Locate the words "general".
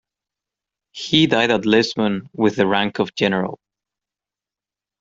3.13-3.59